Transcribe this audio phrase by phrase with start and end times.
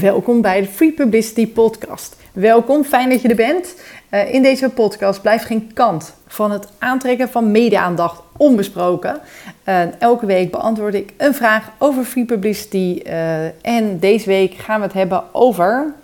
[0.00, 2.16] Welkom bij de Free Publicity Podcast.
[2.32, 3.74] Welkom, fijn dat je er bent.
[4.10, 9.20] Uh, in deze podcast blijft geen kant van het aantrekken van media-aandacht onbesproken.
[9.98, 13.02] Elke week beantwoord ik een vraag over free publicity.
[13.06, 15.94] Uh, en deze week gaan we het hebben over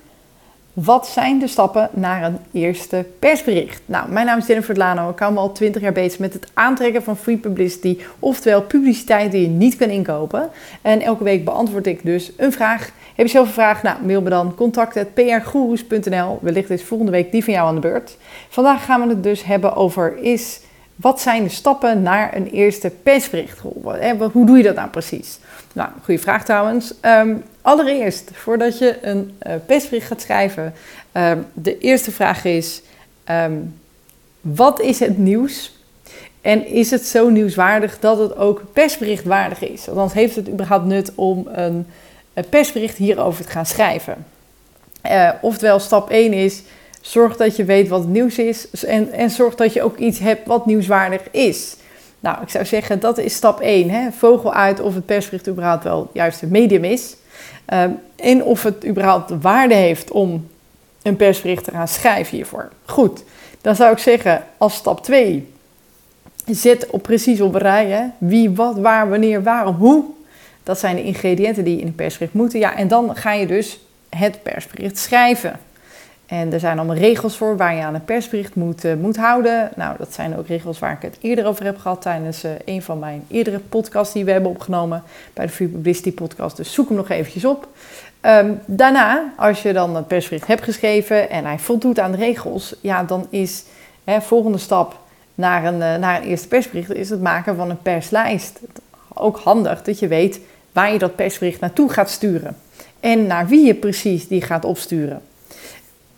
[0.72, 3.82] wat zijn de stappen naar een eerste persbericht?
[3.86, 5.10] Nou, mijn naam is Jennifer Lano.
[5.10, 9.32] Ik hou me al 20 jaar bezig met het aantrekken van free publicity, oftewel publiciteit
[9.32, 10.50] die je niet kan inkopen.
[10.82, 12.90] En elke week beantwoord ik dus een vraag.
[13.14, 13.82] Heb je zelf een vraag?
[13.82, 16.38] Nou, mail me dan contact.prgoeroes.nl.
[16.42, 18.16] Wellicht is volgende week die van jou aan de beurt.
[18.48, 20.60] Vandaag gaan we het dus hebben over is
[20.96, 23.58] wat zijn de stappen naar een eerste persbericht?
[24.32, 25.38] Hoe doe je dat nou precies?
[25.72, 26.94] Nou, goede vraag trouwens.
[27.00, 30.74] Ehm, allereerst, voordat je een uh, persbericht gaat schrijven,
[31.12, 32.82] um, de eerste vraag is:
[33.30, 33.74] um,
[34.40, 35.80] wat is het nieuws?
[36.40, 39.88] En is het zo nieuwswaardig dat het ook persberichtwaardig is?
[39.88, 41.86] Althans, heeft het überhaupt nut om een,
[42.48, 44.26] persbericht hierover te gaan schrijven?
[45.06, 46.62] Uh, oftewel, stap 1 is:
[47.02, 50.46] zorg dat je weet wat nieuws is en, en zorg dat je ook iets hebt
[50.46, 51.76] wat nieuwswaardig is.
[52.20, 53.90] Nou, ik zou zeggen, dat is stap 1.
[53.90, 54.12] Hè?
[54.12, 57.16] Vogel uit of het persbericht überhaupt wel juist een medium is.
[57.72, 57.84] Uh,
[58.16, 60.48] en of het überhaupt waarde heeft om
[61.02, 62.68] een persbericht te gaan schrijven hiervoor.
[62.84, 63.24] Goed,
[63.60, 65.48] dan zou ik zeggen, als stap 2,
[66.46, 67.86] zet op precies op rij.
[67.86, 68.04] Hè?
[68.18, 70.04] Wie, wat, waar, wanneer, waarom, hoe.
[70.62, 72.58] Dat zijn de ingrediënten die in een persbericht moeten.
[72.58, 75.60] Ja, en dan ga je dus het persbericht schrijven.
[76.32, 79.70] En er zijn allemaal regels voor waar je aan een persbericht moet, uh, moet houden.
[79.76, 82.82] Nou, dat zijn ook regels waar ik het eerder over heb gehad tijdens uh, een
[82.82, 85.02] van mijn eerdere podcasts die we hebben opgenomen
[85.32, 86.56] bij de Free Publicity Podcast.
[86.56, 87.68] Dus zoek hem nog eventjes op.
[88.20, 92.74] Um, daarna, als je dan een persbericht hebt geschreven en hij voldoet aan de regels,
[92.80, 93.64] ja, dan is
[94.04, 94.98] hè, volgende stap
[95.34, 98.60] naar een, uh, naar een eerste persbericht is het maken van een perslijst.
[99.14, 100.40] Ook handig dat je weet
[100.72, 102.56] waar je dat persbericht naartoe gaat sturen
[103.00, 105.22] en naar wie je precies die gaat opsturen.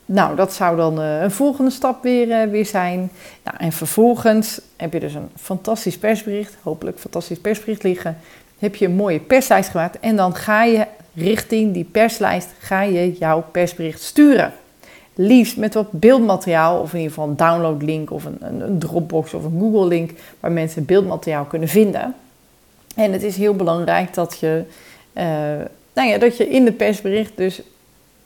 [0.06, 3.10] Nou, dat zou dan uh, een volgende stap weer, uh, weer zijn.
[3.44, 8.16] Nou, en vervolgens heb je dus een fantastisch persbericht, hopelijk fantastisch persbericht liggen.
[8.58, 13.12] Heb je een mooie perslijst gemaakt en dan ga je richting die perslijst ga je
[13.12, 14.52] jouw persbericht sturen.
[15.14, 19.44] Liefst met wat beeldmateriaal, of in ieder geval een downloadlink of een, een, Dropbox of
[19.44, 20.10] een Google link
[20.40, 22.14] waar mensen beeldmateriaal kunnen vinden.
[22.96, 24.62] En het is heel belangrijk dat je,
[25.12, 25.24] uh,
[25.92, 27.62] nou ja, dat je in het persbericht dus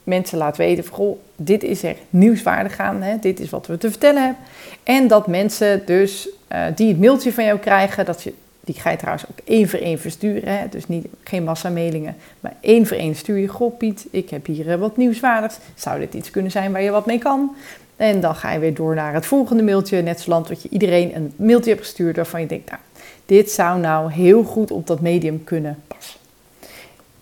[0.08, 3.78] mensen laat weten van, goh, dit is er nieuwswaardig aan, hè, dit is wat we
[3.78, 4.42] te vertellen hebben.
[4.82, 8.90] En dat mensen dus uh, die het mailtje van jou krijgen, dat je, die ga
[8.90, 12.96] je trouwens ook één voor één versturen, hè, dus niet, geen mailingen, maar één voor
[12.96, 16.50] één stuur je, goh Piet, ik heb hier uh, wat nieuwswaardigs, zou dit iets kunnen
[16.50, 17.54] zijn waar je wat mee kan?
[17.96, 21.16] En dan ga je weer door naar het volgende mailtje, net zoals wat je iedereen
[21.16, 22.80] een mailtje hebt gestuurd waarvan je denkt, nou,
[23.26, 26.17] dit zou nou heel goed op dat medium kunnen passen.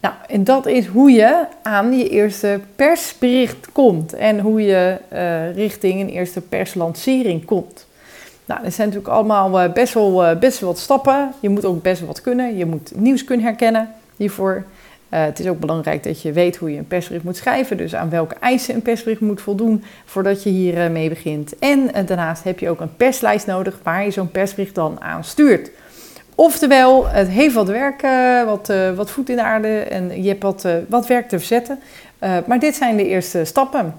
[0.01, 5.55] Nou, en dat is hoe je aan je eerste persbericht komt en hoe je uh,
[5.55, 7.87] richting een eerste perslancering komt.
[8.45, 11.33] Nou, er zijn natuurlijk allemaal uh, best, wel, uh, best wel wat stappen.
[11.41, 12.57] Je moet ook best wel wat kunnen.
[12.57, 14.65] Je moet nieuws kunnen herkennen hiervoor.
[15.09, 17.77] het is ook belangrijk dat je weet hoe je een persbericht moet schrijven.
[17.77, 21.59] Dus aan welke eisen een persbericht moet voldoen voordat je hier mee begint.
[21.59, 25.71] En daarnaast heb je ook een perslijst nodig waar je zo'n persbericht dan aan stuurt.
[26.39, 30.29] Oftewel, het heeft wat werk, uh, wat, uh, wat voet in de aarde en je
[30.29, 31.79] hebt wat, uh, wat werk te verzetten.
[32.47, 33.95] maar dit zijn de eerste stappen.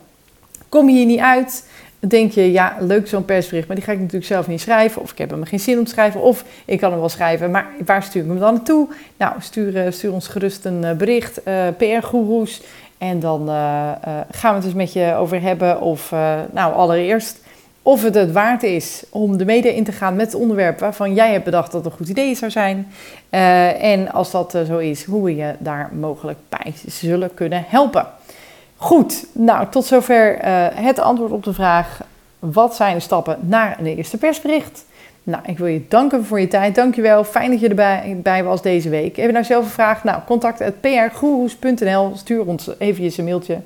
[0.70, 1.64] Kom je hier niet uit,
[2.00, 5.02] denk je, ja, leuk zo'n persbericht, maar die ga ik natuurlijk zelf niet schrijven.
[5.02, 7.52] Of ik heb hem geen zin om te schrijven, of ik kan hem wel schrijven,
[7.52, 8.88] maar waar stuur ik hem dan naartoe?
[9.18, 11.42] Nou, stuur, stuur ons gerust een bericht,
[11.78, 12.62] PR-goeroes.
[12.97, 13.47] En dan
[14.31, 15.81] gaan we het dus met je over hebben.
[15.81, 16.12] Of,
[16.52, 17.40] nou, allereerst
[17.88, 21.14] of het het waard is om de media in te gaan met het onderwerp waarvan
[21.14, 22.88] jij hebt bedacht dat het een goed idee zou zijn.
[23.31, 27.64] Uh, en als dat uh, zo is, hoe we je daar mogelijk bij zullen kunnen
[27.68, 28.08] helpen.
[28.76, 32.02] Goed, nou tot zover uh, het antwoord op de vraag:
[32.40, 34.86] wat zijn de stappen naar een eerste persbericht?
[35.23, 36.76] Nou, ik wil je danken voor je tijd.
[36.76, 37.23] Dankjewel.
[37.23, 39.16] Fijn dat je erbij bij was deze week.
[39.16, 40.03] Heb je nou zelf een vraag?
[40.03, 42.11] Nou, contact.prgoeroes.nl.
[42.16, 43.59] Stuur ons even een mailtje.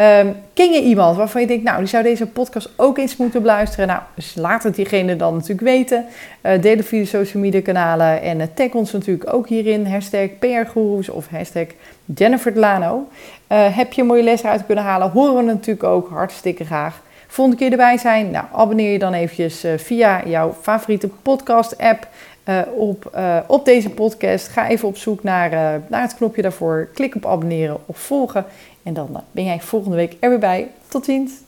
[0.00, 3.42] Um, ken je iemand waarvan je denkt, nou, die zou deze podcast ook eens moeten
[3.42, 3.86] beluisteren?
[3.86, 6.04] Nou, dus laat het diegene dan natuurlijk weten.
[6.42, 9.86] Uh, deel het via de social media kanalen en uh, tag ons natuurlijk ook hierin.
[9.86, 10.28] Hashtag
[11.12, 11.66] of hashtag
[12.04, 13.08] Jennifer Delano.
[13.52, 15.10] Uh, heb je een mooie les eruit kunnen halen?
[15.10, 17.00] Horen we natuurlijk ook hartstikke graag.
[17.30, 18.30] Volgende keer erbij zijn?
[18.30, 22.08] Nou, abonneer je dan eventjes via jouw favoriete podcast app.
[22.48, 24.48] Uh, op, uh, op deze podcast.
[24.48, 25.50] Ga even op zoek naar,
[25.88, 26.88] naar het knopje daarvoor.
[26.94, 28.44] Klik op abonneren of volgen.
[28.82, 30.70] En dan ben jij volgende week er weer bij.
[30.88, 31.47] Tot ziens!